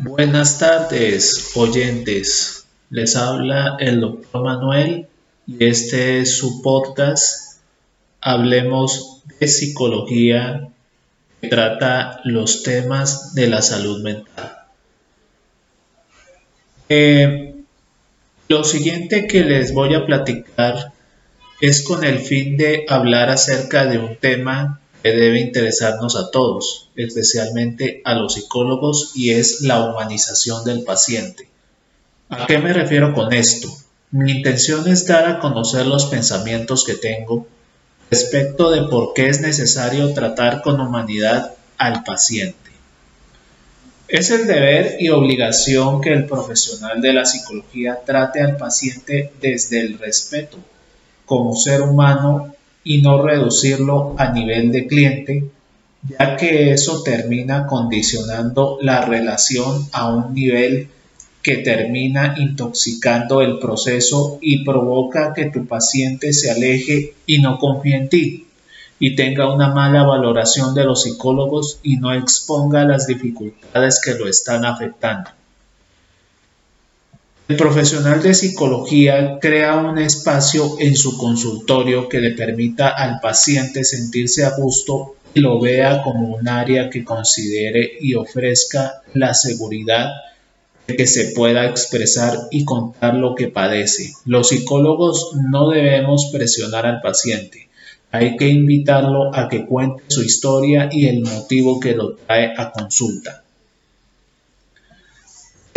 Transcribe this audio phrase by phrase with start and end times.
[0.00, 2.66] Buenas tardes, oyentes.
[2.88, 5.08] Les habla el doctor Manuel
[5.44, 7.60] y este es su podcast.
[8.20, 10.68] Hablemos de psicología
[11.40, 14.58] que trata los temas de la salud mental.
[16.88, 17.56] Eh,
[18.46, 20.92] lo siguiente que les voy a platicar
[21.60, 24.80] es con el fin de hablar acerca de un tema
[25.12, 31.48] debe interesarnos a todos, especialmente a los psicólogos, y es la humanización del paciente.
[32.28, 33.68] ¿A qué me refiero con esto?
[34.10, 37.46] Mi intención es dar a conocer los pensamientos que tengo
[38.10, 42.70] respecto de por qué es necesario tratar con humanidad al paciente.
[44.08, 49.80] Es el deber y obligación que el profesional de la psicología trate al paciente desde
[49.80, 50.56] el respeto
[51.26, 52.54] como ser humano
[52.88, 55.44] y no reducirlo a nivel de cliente,
[56.08, 60.88] ya que eso termina condicionando la relación a un nivel
[61.42, 67.94] que termina intoxicando el proceso y provoca que tu paciente se aleje y no confíe
[67.94, 68.46] en ti
[68.98, 74.26] y tenga una mala valoración de los psicólogos y no exponga las dificultades que lo
[74.26, 75.28] están afectando.
[77.48, 83.84] El profesional de psicología crea un espacio en su consultorio que le permita al paciente
[83.84, 90.10] sentirse a gusto y lo vea como un área que considere y ofrezca la seguridad
[90.86, 94.12] de que se pueda expresar y contar lo que padece.
[94.26, 97.68] Los psicólogos no debemos presionar al paciente
[98.10, 102.72] hay que invitarlo a que cuente su historia y el motivo que lo trae a
[102.72, 103.44] consulta.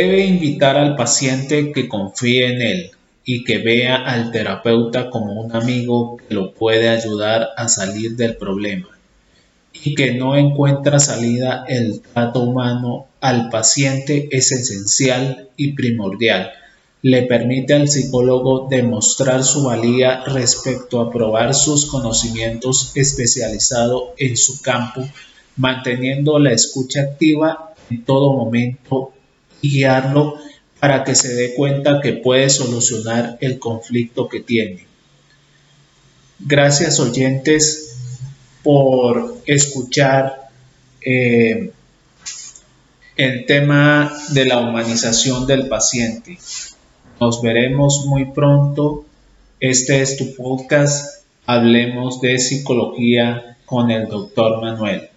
[0.00, 2.90] Debe invitar al paciente que confíe en él
[3.22, 8.38] y que vea al terapeuta como un amigo que lo puede ayudar a salir del
[8.38, 8.88] problema
[9.74, 16.50] y que no encuentra salida el trato humano al paciente es esencial y primordial.
[17.02, 24.62] Le permite al psicólogo demostrar su valía respecto a probar sus conocimientos especializados en su
[24.62, 25.06] campo,
[25.56, 29.12] manteniendo la escucha activa en todo momento
[29.60, 30.38] y guiarlo
[30.78, 34.86] para que se dé cuenta que puede solucionar el conflicto que tiene.
[36.38, 37.96] Gracias oyentes
[38.62, 40.48] por escuchar
[41.04, 41.72] eh,
[43.16, 46.38] el tema de la humanización del paciente.
[47.20, 49.04] Nos veremos muy pronto.
[49.60, 51.24] Este es tu podcast.
[51.44, 55.10] Hablemos de psicología con el doctor Manuel.